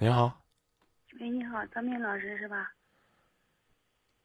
[0.00, 0.32] 您好，
[1.18, 2.70] 喂，你好，张明老师是吧？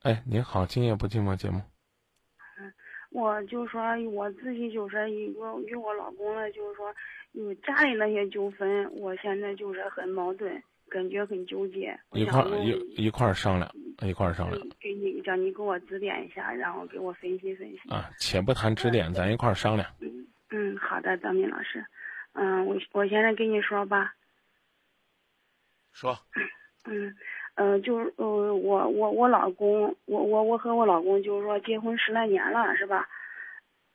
[0.04, 1.60] 哎，您好，今夜不寂寞节目。
[2.60, 2.72] 嗯，
[3.10, 3.82] 我就说
[4.12, 6.94] 我自己就是与我与我老公呢，就是说
[7.32, 12.00] 有家里那些纠纷，我现在就是很矛盾，感觉很纠结。
[12.12, 12.70] 一块儿一
[13.06, 13.68] 一块儿商量，
[14.04, 14.62] 一块儿商量。
[14.80, 17.90] 给你叫你给我指点一下，然后给我分析分析。
[17.90, 19.90] 啊，且不谈指点，咱一块儿商量。
[20.02, 21.84] 嗯嗯，好的，张明老师。
[22.34, 24.14] 嗯，我我现在跟你说吧。
[25.94, 26.18] 说，
[26.86, 27.16] 嗯，
[27.56, 33.08] 呃，就是呃，我我我老公，我我我和我老公就是说结婚十来年了，是吧？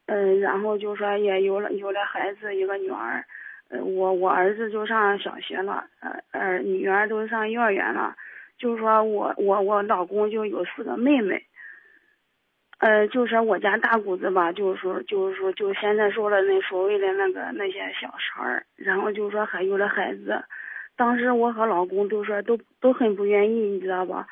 [0.07, 3.23] 嗯，然后就说也有了有了孩子，一个女儿，
[3.69, 8.15] 呃，我我儿子就上小学了，呃呃，女儿都上幼儿园了，
[8.57, 11.45] 就是说我我我老公就有四个妹妹，
[12.79, 20.43] 呃，就说我家大姑子吧，就是说就是说就现在说的那所谓的那个那些小三儿，然后就是说还有了孩子。
[20.99, 24.27] 当时我和老公都说都都很不愿意，你知道吧？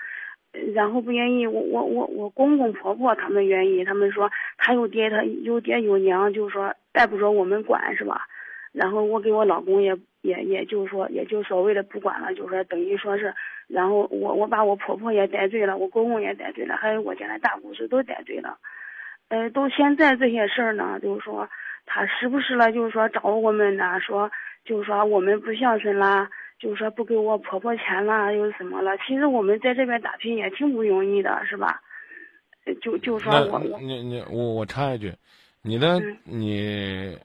[0.75, 8.27] 然后不愿意，我我我我公公婆婆他们愿意，他们说他有爹，他有爹有娘，就是说再不说我们管是吧？
[8.73, 13.33] 然后我给我老公也也也就是说，也就所谓的不管了，就是说等于说是，
[13.69, 18.59] 然后我我把我婆婆也得罪了，我公公也得罪了，还有我家的大姑子都得罪了。
[19.29, 21.49] 呃，到现在这些事儿呢，就是说
[21.85, 24.31] 他时不时的，就是说找我们呢，说
[24.65, 26.29] 就是说我们不孝顺啦。
[26.59, 28.97] 就是说不给我婆婆钱了，又什么了？
[29.07, 31.83] 其实我们在这边打拼也挺不容易的，是吧？
[32.83, 35.15] 就就说我我你你我我插一句，
[35.63, 37.17] 你的你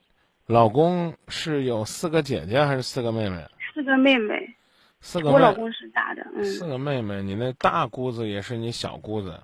[0.46, 3.44] 老公是有四个姐姐还是四个妹妹？
[3.74, 4.54] 四个妹妹。
[5.00, 5.30] 四个。
[5.30, 6.44] 我老公是大的，嗯。
[6.44, 9.40] 四个妹妹，你那大姑子也是你小姑子。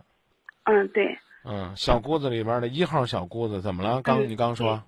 [0.65, 1.19] 嗯，对。
[1.45, 4.03] 嗯，小姑子里边的一号小姑子怎么了？
[4.03, 4.75] 刚你刚说。
[4.75, 4.83] 嗯，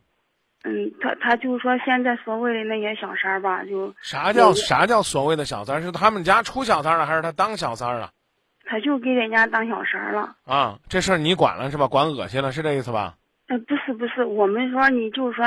[1.00, 5.80] 他他就是说现在所谓的那些小三儿吧，就啥叫啥叫所谓的小三儿？
[5.80, 8.10] 是他们家出小三了，还是他当小三儿了？
[8.66, 10.36] 他就给人家当小三儿了。
[10.44, 11.88] 啊，这事儿你管了是吧？
[11.88, 13.14] 管恶心了是这意思吧？
[13.48, 15.44] 呃，不是不是，我们说你就是说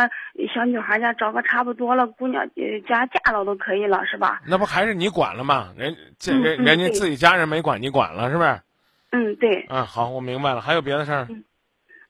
[0.54, 2.44] 小女孩家找个差不多了姑娘
[2.88, 4.42] 家嫁了都可以了是吧？
[4.48, 5.70] 那不还是你管了吗？
[5.78, 8.60] 人这人人家自己家人没管，你管了是不是？
[9.12, 9.66] 嗯，对。
[9.70, 10.60] 嗯，好，我明白了。
[10.60, 11.28] 还有别的事儿？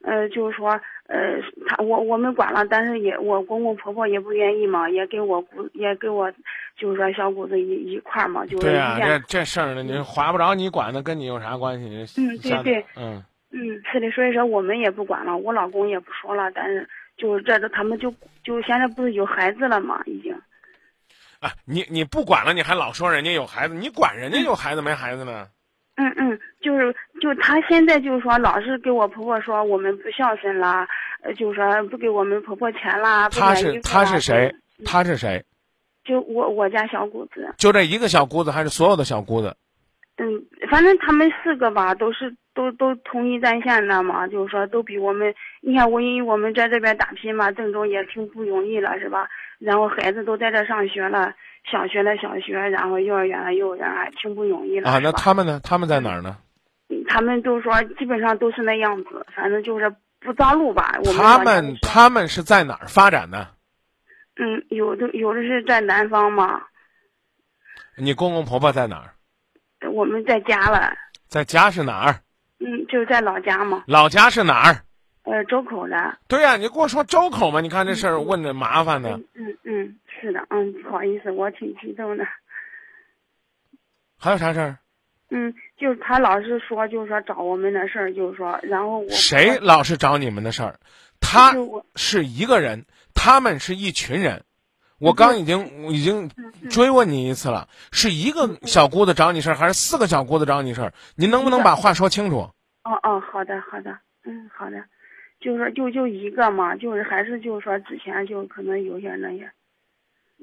[0.03, 0.79] 呃，就是说。
[1.07, 6.31] 呃，他我我们管了，但是也我公公婆婆也不愿意嘛，也给我姑也给我，
[6.77, 12.21] 就是说小姑子一一块嘛，就对啊，这这事儿呢，你划不着你管，的跟你有啥关系？
[12.21, 13.21] 嗯，对对，嗯
[13.51, 16.87] 嗯，是的，所以说我们也不管了，我老公也不说了，但是
[17.17, 18.09] 就是这都他们就
[18.43, 20.33] 就现在不是有孩子了嘛，已经。
[21.41, 25.45] 啊，你你不管了，你还老说人家有孩子，你管人家有孩子没孩子呢？
[25.95, 30.85] 嗯嗯，就是就他现在就是说，老是给我婆婆说我们不孝顺啦，
[31.21, 33.29] 呃，就说不给我们婆婆钱啦。
[33.29, 34.53] 他是他是谁？
[34.83, 35.41] 他是谁？
[36.03, 37.55] 就我我家小姑子。
[37.57, 39.55] 就这一个小姑子，还是所有的小姑子？
[40.17, 40.25] 嗯，
[40.69, 45.33] 反正他们四个吧，都是都都同一战线的嘛，就是说都比我们。
[45.61, 49.29] 你看我因为我们在这边打拼嘛，郑州也挺不容易了，是吧？
[49.59, 51.33] 然后孩子都在这上学了。
[51.71, 54.99] 小学的小学，然后幼儿园的幼儿园，还挺不容易的啊。
[55.01, 55.61] 那他们呢？
[55.63, 56.35] 他们在哪儿呢？
[57.13, 60.99] 他们都说基本上都是那样子，反正就是不着路吧。
[61.15, 63.47] 他们他们是在哪儿发展的？
[64.37, 66.59] 嗯，有的有的是在南方嘛。
[67.95, 69.13] 你公公婆婆在哪儿？
[69.91, 70.91] 我们在家了。
[71.27, 72.15] 在家是哪儿？
[72.57, 73.83] 嗯，就是在老家嘛。
[73.85, 74.83] 老家是哪儿？
[75.21, 76.17] 呃，周口的。
[76.27, 77.61] 对呀，你跟我说周口嘛？
[77.61, 79.11] 你看这事儿问的麻烦的。
[79.35, 79.99] 嗯嗯。
[80.19, 82.25] 是的，嗯，不好意思，我挺激动的。
[84.17, 84.79] 还有啥事儿？
[85.35, 90.79] 嗯，就是他老是说，就是说找我们的事儿，就是说，然后我谁老是找你们的事儿？
[91.19, 91.53] 他
[91.95, 92.85] 是一个人，
[93.15, 94.43] 他们是一群人。
[94.99, 96.29] 我刚已经已经
[96.69, 100.93] 追问你一次了，是一个小姑子找你事儿，还是四个小姑子找你事儿？
[101.15, 102.51] 您能不能把话说清楚？
[102.83, 104.83] 哦哦，好的好的，嗯，好的，
[105.41, 109.51] 就是就就一个嘛，就是还是就是说之前就可能有些那些。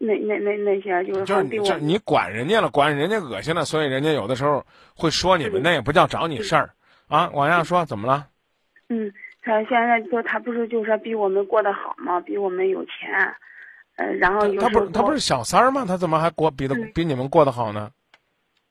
[0.02, 4.64] 那那那那些就是就是就你管人家了，管人家恶心了，所以人家有的时候
[4.96, 6.70] 会说你们，那也不叫找你事儿
[7.06, 7.28] 啊。
[7.34, 8.26] 往下说，怎么了？
[8.88, 12.18] 嗯，他现在就他不是就说比我们过得好吗？
[12.18, 13.10] 比我们有钱，
[13.96, 15.84] 呃，然后他不是他不是小三儿吗？
[15.86, 17.90] 他怎么还过比的比你们过得好呢？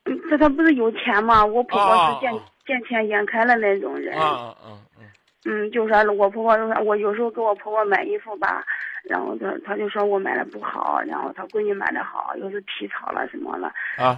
[0.05, 1.45] 嗯，这他不是有钱吗？
[1.45, 2.33] 我婆婆是见
[2.65, 4.17] 见钱眼开的那种人。
[4.19, 4.55] 啊啊
[4.97, 5.05] 嗯。
[5.45, 8.65] 嗯，就说我婆婆就说，我有时候给我婆婆买衣服吧。
[9.09, 13.73] 然后他他就说我买的不好，然后他闺女买的好，又是皮草了什么了。
[13.97, 14.15] 啊！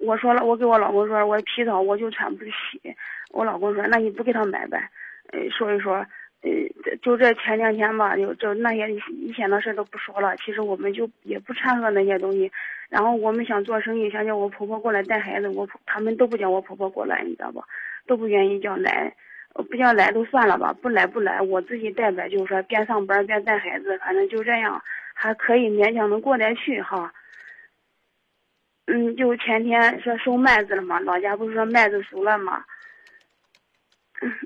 [0.00, 2.52] 我说了，我给我老公说，我皮草我就穿不起。
[3.30, 4.88] 我老公说，那你不给他买呗？
[5.32, 5.96] 呃，所以说，
[6.40, 6.50] 呃，
[7.02, 10.34] 就这前两天吧，就就那些以前的事都不说了。
[10.38, 12.50] 其实我们就也不掺和那些东西。
[12.88, 17.62] 然后我们想做生意，想叫我婆婆过来带孩子，我他们都不叫我婆婆过来，你知道不？
[18.06, 19.14] 都不愿意叫来，
[19.68, 22.28] 不要来都算了吧，不来不来，我自己带呗。
[22.28, 24.82] 就是说边上班边带孩子，反正就这样，
[25.14, 27.12] 还可以勉强能过得去哈。
[28.86, 32.64] 嗯，就前天说收麦子了嘛，老家不是说麦子熟了嘛？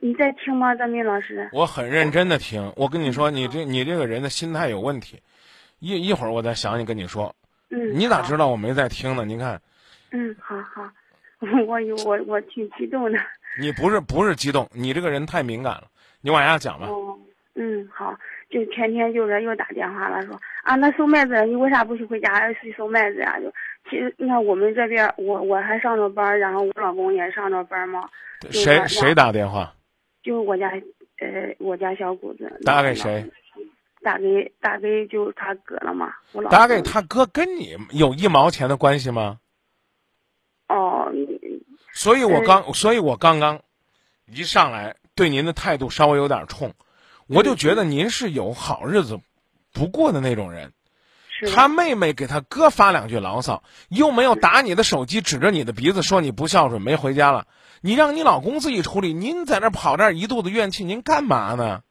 [0.00, 1.48] 你在听吗，张明老师？
[1.52, 2.72] 我很认真的听。
[2.76, 5.20] 我跟你说，你这你这个人的心态有问题。
[5.78, 7.34] 一一会儿我再详细跟你说。
[7.70, 7.92] 嗯。
[7.94, 9.24] 你咋知道我没在听呢？
[9.24, 9.60] 你看。
[10.12, 10.90] 嗯，好好。
[11.66, 13.18] 我有我我挺激动的。
[13.60, 15.84] 你不是不是激动，你这个人太敏感了。
[16.20, 16.86] 你往下讲吧。
[16.88, 17.16] 哦。
[17.54, 18.16] 嗯，好。
[18.48, 23.36] 就天天就是又打电话了，说啊，那收麦子，你为啥不去回家去收麦子呀？
[23.40, 23.52] 就
[23.90, 28.08] 其实你看我们这边，我我还上着班，然后我老公也上着班嘛。
[28.50, 29.74] 谁谁打电话？
[30.22, 30.70] 就是我家，
[31.18, 32.60] 呃，我家小姑子。
[32.64, 33.28] 打给谁？
[34.00, 36.14] 打给打给就他哥了嘛。
[36.32, 39.40] 我老打给他哥，跟你有一毛钱的关系吗？
[42.10, 42.14] 哦。
[42.14, 43.60] 所以我刚，所以我刚刚
[44.32, 46.72] 一上来对您的态度稍微有点冲。
[47.26, 49.18] 我就觉得您是有好日子
[49.72, 50.72] 不过的那种人，
[51.52, 57.48] 他妹妹给他哥发两句牢骚，又没有打你的手机，指着你的鼻子说你不孝顺，没回家了，
[57.80, 61.82] 你让你老公自己处理，您在那跑这儿一肚子怨气，您干嘛呢？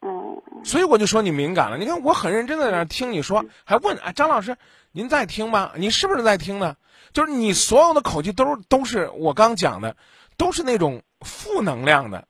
[0.00, 1.78] 哦，所以我就说你敏感了。
[1.78, 4.58] 你看我很认真的在那听你说，还问哎张老师，
[4.92, 5.72] 您在听吗？
[5.76, 6.76] 你是不是在听呢？
[7.12, 9.96] 就是你所有的口气都都是我刚讲的，
[10.36, 12.26] 都是那种负能量的。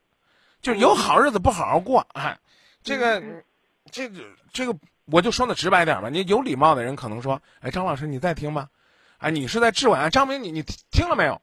[0.61, 2.39] 就是有好日子不好好过，哎，
[2.83, 3.23] 这个，
[3.91, 4.21] 这个，
[4.53, 4.77] 这个，
[5.07, 6.09] 我就说的直白点吧。
[6.09, 8.69] 你有礼貌的人可能说，哎，张老师你在听吗？
[9.19, 10.11] 哎，你是在质问啊？
[10.11, 11.41] 张明，你你听了没有？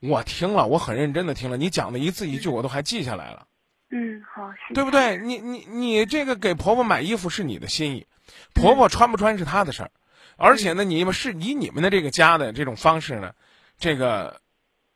[0.00, 3.46] 我听了，我很认真的听了，你讲的一字一句我都还记下来了。
[3.90, 4.42] 嗯，好，
[4.74, 5.16] 对不对？
[5.18, 8.06] 你你你这个给婆婆买衣服是你的心意，
[8.54, 9.90] 婆婆穿不穿是她的事儿，
[10.40, 13.32] 而且呢，你们是以你们的这个家的这种方式呢，
[13.76, 14.40] 这个，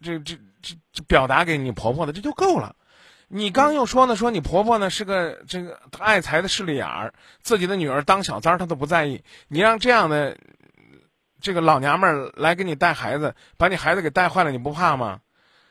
[0.00, 2.76] 这这这这表达给你婆婆的这就够了。
[3.26, 7.12] 你刚又说呢，说你婆婆呢是个这个爱财的势利眼儿，
[7.42, 9.24] 自己的女儿当小三儿她都不在意。
[9.48, 10.38] 你让这样的
[11.40, 15.20] 这个老娘们儿来给你带孩子，把你孩子给带坏了，你不怕吗？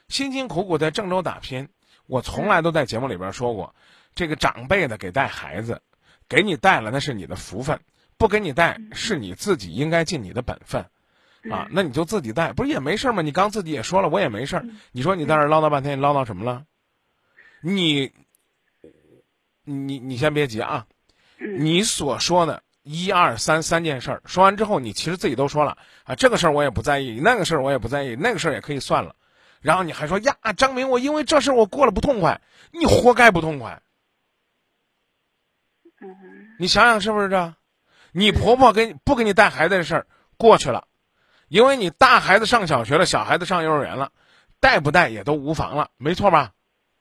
[0.09, 1.69] 辛辛苦苦在郑州打拼，
[2.07, 3.73] 我从来都在节目里边说过，
[4.15, 5.81] 这个长辈的给带孩子，
[6.27, 7.79] 给你带了那是你的福分，
[8.21, 10.85] 不给你带是你自己应该尽你的本分，
[11.49, 13.23] 啊，那你就自己带，不是也没事吗？
[13.23, 14.65] 你刚自己也说了，我也没事儿。
[14.91, 16.67] 你说你在这唠叨半天，你唠叨什么了？
[17.61, 18.11] 你，
[19.63, 20.85] 你你先别急啊，
[21.57, 29.15] 你所说的一二三三件事儿说完之后，你其实自己都说了啊，这个事儿我也不在意，那个事儿我也不在意，那个事儿也可以算了。
[29.61, 32.39] 然后你还说呀，张明，我因为这事儿我过了不痛快，
[32.69, 33.81] 你活该不痛快。
[36.59, 37.55] 你想想是不是这？
[38.11, 40.87] 你婆婆给不给你带孩子的事儿过去了，
[41.47, 44.11] 因为你大孩子上小学了，小孩子上幼儿园了，
[44.59, 46.51] 带不带也都无妨了，没错吧？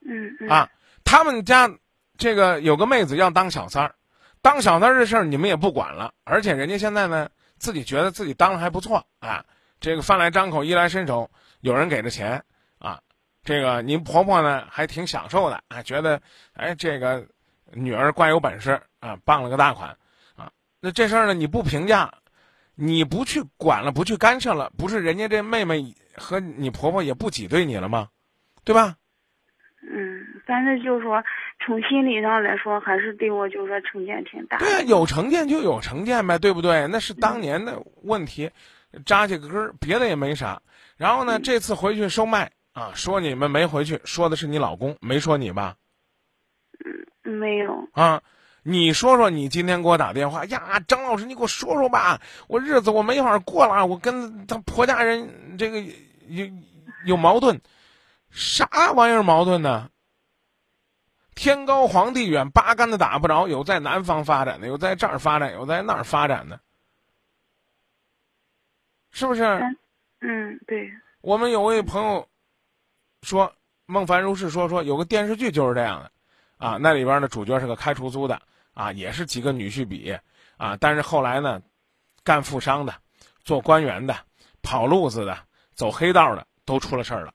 [0.06, 0.70] 嗯啊，
[1.04, 1.70] 他们家
[2.16, 3.94] 这个有个妹子要当小三儿，
[4.40, 7.28] 当小三儿这事儿你们也不管了，而且人家现在呢
[7.58, 9.44] 自己觉得自己当的还不错啊，
[9.80, 11.30] 这个饭来张口衣来伸手，
[11.60, 12.44] 有人给着钱
[12.78, 13.00] 啊，
[13.44, 16.22] 这个您婆婆呢还挺享受的啊，觉得
[16.54, 17.26] 哎这个
[17.72, 19.96] 女儿怪有本事啊，傍了个大款啊，
[20.80, 22.12] 那这事儿呢你不评价，
[22.74, 28.08] 你不去管了，不去干涉了，不是人家这妹妹和你婆婆也不挤兑你了吗？
[28.64, 28.96] 对吧？
[29.82, 31.22] 嗯，反正就是说，
[31.64, 34.58] 从心理上来说，还是对我就是说成见挺大。
[34.58, 36.86] 对啊，有成见就有成见呗，对不对？
[36.88, 38.50] 那是当年的问题，
[39.06, 40.60] 扎起个根儿，别的也没啥。
[40.98, 45.74] 然后呢，这次回去收麦啊，说你们没回去，说的是你老公，没说你吧？
[47.24, 47.88] 嗯，没有。
[47.92, 48.22] 啊，
[48.62, 55.80] 你说说，你今天给我打电话呀，张老师，你给我说说吧，我日子我没法过了，我跟他婆家人这个
[56.28, 56.46] 有
[57.06, 57.60] 有矛盾。
[58.30, 59.90] 啥玩意儿矛盾呢？
[61.34, 63.48] 天高皇帝远，八竿子打不着。
[63.48, 66.60] 有在南方发展的，有在这儿发展，有在那儿发展的，
[69.10, 69.42] 是不是？
[70.20, 70.92] 嗯，对。
[71.22, 72.28] 我们有位朋友
[73.22, 73.52] 说，
[73.86, 76.12] 孟凡如是说说有个电视剧就是这样的，
[76.60, 78.40] 啊，那里边的主角是个开出租的，
[78.74, 80.16] 啊，也是几个女婿比，
[80.58, 81.62] 啊，但是后来呢，
[82.22, 82.94] 干富商的，
[83.42, 84.14] 做官员的，
[84.62, 85.38] 跑路子的，
[85.74, 87.32] 走黑道的，都出了事儿了。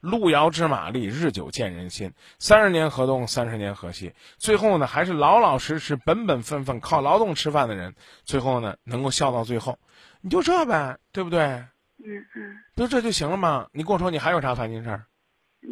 [0.00, 2.12] 路遥知马力，日久见人心。
[2.38, 4.12] 三十年河东，三十年河西。
[4.36, 9.78] 最后呢，还是老老实实、本本分分靠劳动吃饭的人，最后呢能够笑到最后。
[10.20, 11.40] 你就这呗，对不对？
[11.40, 11.66] 嗯
[12.36, 12.56] 嗯。
[12.74, 13.68] 不就这就行了吗？
[13.72, 15.06] 你跟我说，你还有啥烦心事儿？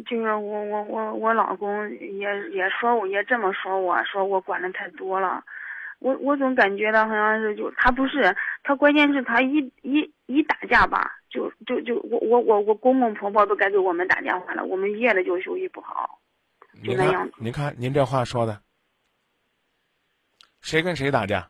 [0.03, 5.43] 就是我我我我老公也也说我也这么说我说我管的太多了，
[5.99, 16.19] 我我总感觉到好像是就他不是他关键是他一一一打架吧，就就就我我我我公公婆婆都该给我们打电话了，我们夜里就休息不好，
[16.83, 17.29] 就那样。
[17.37, 18.59] 您看您这话说的，
[20.61, 21.47] 谁跟谁打架？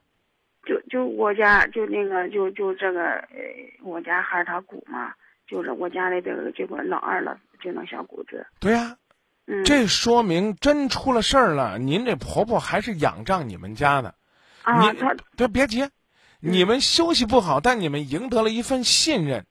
[0.66, 3.40] 就就我家就那个就就这个呃
[3.84, 5.14] 我家孩儿他姑嘛。
[5.48, 8.46] 就是我家的这个这个老二了，就能小姑子。
[8.60, 8.96] 对呀，
[9.48, 11.80] 嗯，这说明真出了事儿了。
[11.80, 14.14] 您这婆婆还是仰仗你们家的，
[14.62, 15.90] 啊，她对别急，
[16.40, 19.46] 你们休息不好，但你们赢得了一份信任。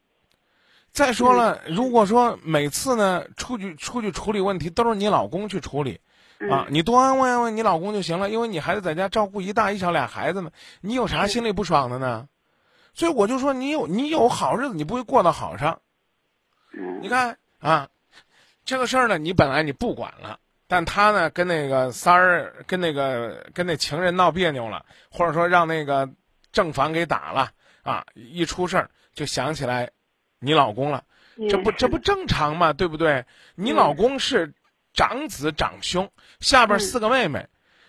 [0.92, 6.00] 再说了，如果说每次呢出去出去处理问题都是你老公去处理，
[6.48, 12.28] 啊，你多安慰安慰你老公就行了，因为你孩子在家照顾一大一小俩孩子呢，你有啥心里不爽的呢？
[12.96, 15.80] 所以我就说，你有你有好日子，你不会过到好上。
[17.00, 17.88] 你看啊，
[18.64, 26.08] 这个事儿呢，你本来你不管了，但他呢跟那个三儿跟那个跟那情人闹别扭了，或者说让那个
[26.52, 27.50] 正房给打了
[27.82, 29.90] 啊，一出事儿就想起来
[30.38, 31.04] 你老公了，
[31.50, 32.72] 这不这不正常吗？
[32.72, 33.24] 对不对？
[33.54, 34.54] 你老公是
[34.92, 37.46] 长子长兄，下边四个妹妹，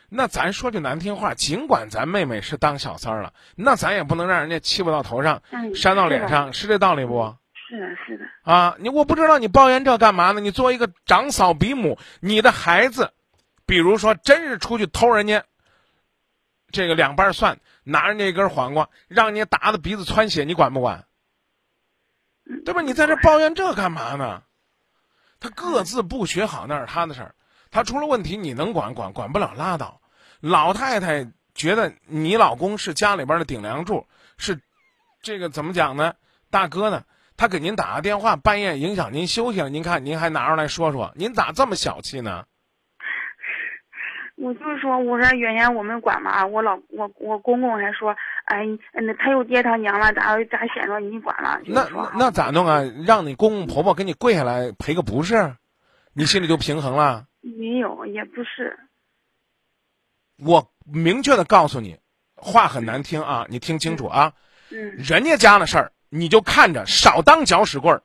[0.09, 5.41] 那咱说句难听话，尽管咱妹妹是当小三儿了，那咱也不能让人家欺负到头上，
[5.73, 7.35] 扇到脸上，是这道理不？
[7.67, 10.39] 是的，是的啊，你我不知道你抱怨这干嘛呢？
[10.39, 13.11] 你作为一个长嫂比母，你的孩子，
[13.65, 15.43] 比如说真是出去偷人家
[16.71, 21.05] 这个两瓣蒜，拿人家一根黄瓜，让你打的鼻子窜血，你管不管？
[22.63, 22.81] 对吧？
[22.81, 24.43] 你在这抱怨这干嘛呢？
[25.39, 27.35] 他各自不学好那是他的事儿，
[27.71, 30.01] 他出了问题你能管管管不了拉倒。
[30.39, 34.05] 老太太觉得你老公是家里边的顶梁柱，
[34.37, 34.61] 是
[35.23, 36.13] 这个怎么讲呢？
[36.51, 37.03] 大哥呢？
[37.37, 42.45] 他给您打个电话，半夜影响您休息了，您看您还拿出来说说，您咋这么小气呢？
[44.37, 48.15] 我就说，我说原先我们管嘛，我老我我公公还说，
[48.45, 51.61] 哎，那他又爹他娘了，咋咋显着你管了？
[51.65, 51.87] 那
[52.17, 52.81] 那咋弄啊？
[53.07, 55.55] 让你公公婆婆给你跪下来赔个不是，
[56.13, 57.27] 你心里就平衡了？
[57.41, 58.77] 没有，也不是。
[60.37, 61.97] 我明确的告诉你，
[62.35, 64.33] 话很难听啊，你听清楚啊。
[64.69, 64.95] 嗯。
[64.97, 65.93] 人家家的事儿。
[66.15, 68.01] 你就看着少当搅屎棍儿，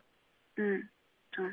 [0.56, 0.88] 嗯，
[1.30, 1.44] 对，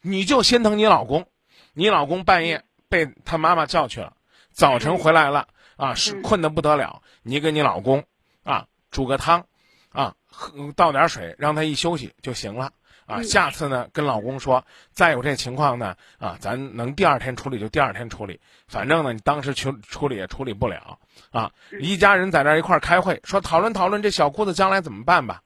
[0.00, 1.26] 你就心疼你老公，
[1.74, 4.16] 你老公半夜被他妈妈叫去了，
[4.50, 5.46] 早晨回来了
[5.76, 8.02] 啊，是困得不得了，你给你老公
[8.44, 9.46] 啊煮个汤，
[9.92, 12.72] 啊喝倒点水，让他一休息就行了。
[13.06, 20.96] 啊，下次呢，跟老公说，再有这情况呢，啊，咱能第二天处理就第二天处理，反正呢，你当时去处理也处理不了，
[21.32, 25.42] 啊，一家人在那一块儿开会，说讨论讨论这小姑子将来怎么办吧，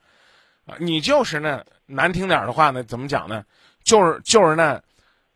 [0.66, 3.46] 啊，你就是呢难听点的话呢，怎么讲呢？
[3.82, 4.82] 就是就是那，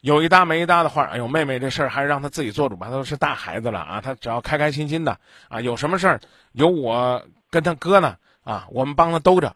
[0.03, 6.21] 有一搭没一搭的话，哎呦，妹妹这事儿还是让她自己做主吧，她都是大孩子了啊，她只要开开心心的啊，有什么事儿
[6.53, 8.19] 有我跟她哥呢，
[8.49, 9.55] 啊，我们帮他兜着。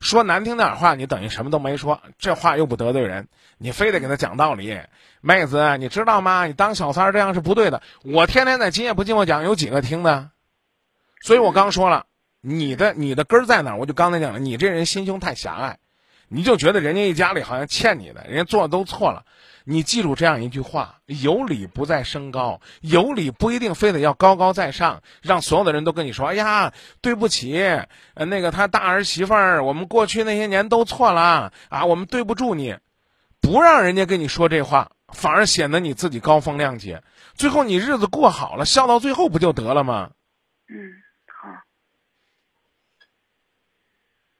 [0.00, 4.80] 说难听点话，你等于什么都没说，这话又不得罪人，你非得给他讲道理。
[5.20, 6.46] 妹子，你知道吗？
[6.46, 7.80] 你当小三儿这样是不对的。
[8.02, 10.30] 我天天在今夜不寂寞讲，有几个听的？
[11.22, 12.06] 所以我刚说了，
[12.40, 13.78] 你的你的根儿在哪儿？
[13.78, 15.78] 我就刚才讲了，你这人心胸太狭隘，
[16.26, 19.24] 你就觉得人家一家里好像欠你的，人家做的都错了。
[19.64, 27.58] 你记住这样一句话：有理不在声高，有理不一定非得要高高在上，让所有的人都跟你说：“哎呀，对不起，
[28.14, 32.76] 呃，那个他大儿媳妇儿，我们过去那些年都错了啊，我们对不住你。”
[33.42, 37.02] 不让人家跟你说这话，反而显得你自己高风亮节，
[37.32, 40.10] 最后你日子过好了，笑到最后不就得了吗？
[40.68, 40.76] 嗯，
[41.26, 41.48] 好。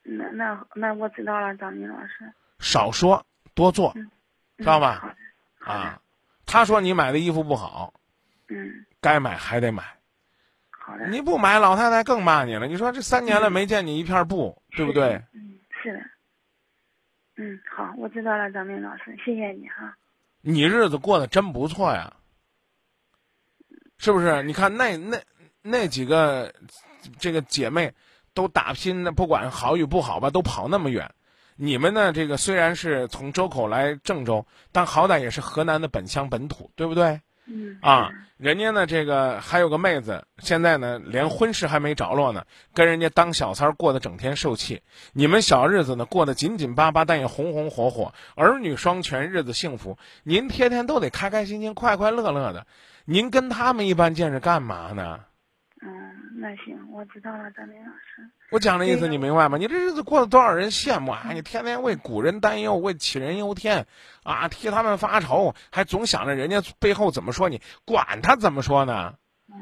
[0.03, 2.31] 那那那我知道了，张明老师。
[2.59, 3.25] 少说
[3.55, 3.95] 多做。
[4.61, 5.17] 知道吧？
[5.59, 6.01] 啊，
[6.47, 7.93] 他说你买的衣服不好，
[8.49, 9.83] 嗯，该买还得买。
[10.71, 11.09] 好的。
[11.09, 12.67] 你不买，老太太更骂你了。
[12.67, 15.15] 你说这三年了没见你一片布，对不对？
[15.33, 16.01] 嗯，是的。
[17.37, 19.97] 嗯，好，我知道了，张明老师，谢谢你哈。
[20.43, 22.15] 你日子过得真不错呀，
[23.99, 24.43] 是不是？
[24.43, 25.19] 你看那那
[25.63, 26.53] 那几个
[27.19, 27.93] 这个姐妹
[28.35, 31.11] 都打拼的，不管好与不好吧，都跑那么远。
[31.63, 32.11] 你们呢？
[32.11, 37.21] 这个虽然是从周口来郑州，但好歹也是河南的本乡本土，对不对？
[37.45, 37.77] 嗯。
[37.83, 44.81] 啊，人家呢，这个还有个妹子，现在呢，连婚事还没着落呢，跟人家当小三儿过得整天受气。
[45.13, 49.99] 你们小日子呢，过得紧紧巴巴，但也红红火火，儿女双全，日子幸福。
[50.23, 52.67] 您天天都得开开心心、快快乐乐的，
[53.05, 55.21] 您跟他们一般见识干嘛呢？
[56.41, 56.43] 嗯。
[56.43, 58.29] 那行，我知道了，张明老师。
[58.51, 59.59] 我讲的意思你明白吗？
[59.59, 61.31] 你这日子过得多少人羡慕啊！
[61.33, 63.87] 你天天为古人担忧，为杞人忧天，
[64.23, 69.15] 啊，替他们发愁，还总想着人家背后怎么说你，管他怎么说呢？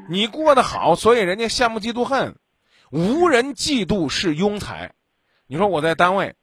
[0.08, 2.36] 你过得好，所以人家羡慕嫉妒恨，
[2.90, 4.94] 无人嫉妒是庸才。
[5.46, 6.36] 你说我在单位，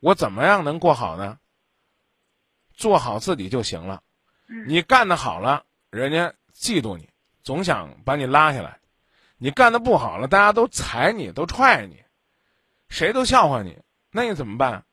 [0.00, 1.38] 我怎么样能过好呢？
[2.74, 4.02] 做好自己就行了。
[4.66, 7.08] 你干得好了，人家嫉妒你，
[7.42, 8.78] 总想把你拉下来。
[9.42, 12.04] 你干的不好了，大家都踩你，都踹你，
[12.88, 13.76] 谁都笑话你，
[14.12, 14.84] 那你怎么办？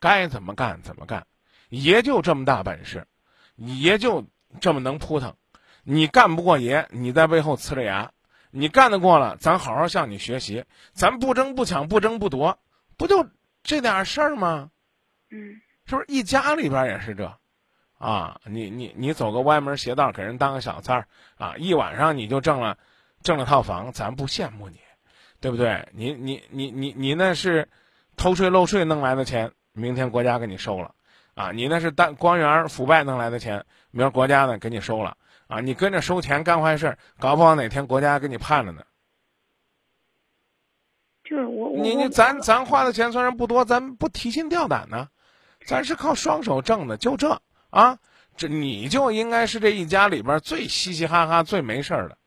[0.00, 1.24] 该怎么干怎么干，
[1.68, 3.06] 爷就这么大本事，
[3.54, 4.26] 爷就
[4.60, 5.36] 这么能扑腾，
[5.84, 8.08] 你干不过爷，你在背后呲着牙；
[8.50, 12.58] 你干得过了，咱好好向你学习，咱不争不抢不争不夺，
[12.96, 13.28] 不就
[13.62, 14.72] 这点事儿吗？
[15.30, 17.38] 嗯，是不是一家里边也是这？
[17.98, 22.76] 啊，你你你走个歪门邪道，给人当个小三儿啊，一晚上你就挣了。
[23.22, 24.78] 挣了套房，咱不羡慕你，
[25.40, 25.88] 对不对？
[25.92, 27.68] 你你你你你那是
[28.16, 30.94] 偷税漏税弄来的钱，明天国家给你收了，
[31.34, 31.52] 啊！
[31.52, 35.60] 你那是当官员腐败弄来的钱，明儿国家呢给你收了，啊！
[35.60, 38.82] 你跟着收钱干坏事，搞不好哪天国家给你判了呢。
[41.24, 45.08] 就是我你你咱咱花的钱虽然不多，咱不提心吊胆呢，
[45.64, 47.98] 咱是靠双手挣的，就这啊！
[48.36, 52.18] 这你就应该是这一家里边最嘻嘻哈哈、最没事儿的。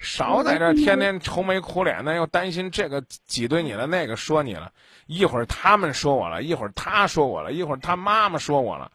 [0.00, 4.72] 少在这天天愁眉苦脸的，又担心这个挤兑你了，那个说你了，
[5.06, 8.90] 一会儿他们说我了，一会儿他说我了，一会儿他妈妈说我了，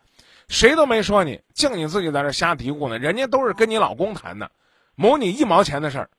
[0.47, 2.97] 谁都没说你，净你自己在这瞎嘀咕呢。
[2.97, 4.51] 人家都是跟你老公谈的，
[4.95, 6.09] 谋你一毛钱的事儿，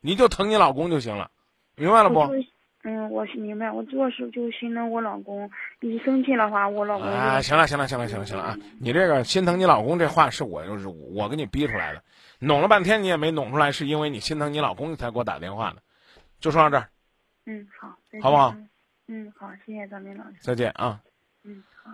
[0.00, 1.30] 你就疼你老公就行了，
[1.74, 2.20] 明白了不？
[2.88, 3.72] 嗯，我明白。
[3.72, 7.08] 我主要是就心疼我老公，一生气的话，我老公。
[7.08, 8.56] 啊，行了，行了，行了，行了，行了啊！
[8.78, 12.02] 你这个心疼你老公这话是我就是我给你逼出来的，
[12.38, 15.82] 弄了半天你也没弄出来，是因为你心疼你老公才给我打电话的，
[16.40, 16.90] 就说到这儿。
[17.44, 18.54] 嗯，好，好不好？
[19.08, 20.36] 嗯，好，谢谢张明老师。
[20.40, 21.00] 再见啊。
[21.44, 21.90] 嗯，好。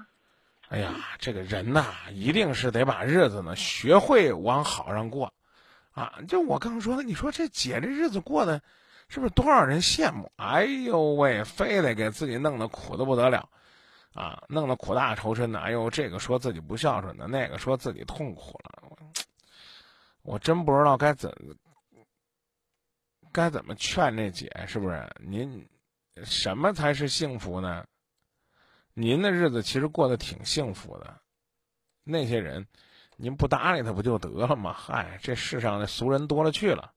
[0.68, 5.32] 哎呀，这个人呐，一定是得把日子呢学会往好上过，
[5.92, 6.20] 啊！
[6.26, 8.62] 就我刚说的，你说这姐这日子过的。
[9.08, 10.32] 是不是多少人羡慕？
[10.36, 13.46] 哎呦喂，非得给自己弄得苦的不得了，
[14.14, 15.60] 啊，弄得苦大仇深的。
[15.60, 18.96] 哎呦，这个说自己不孝顺的，那个说自己痛苦了。
[20.22, 21.32] 我真不知道该怎
[23.32, 25.08] 该怎么劝这姐，是不是？
[25.20, 25.68] 您
[26.24, 27.84] 什么才是幸福呢？
[28.94, 31.20] 您的日子其实过得挺幸福的，
[32.04, 32.66] 那些人，
[33.16, 34.72] 您不搭理他不就得了吗？
[34.72, 36.92] 嗨，这世上的俗人多了去了。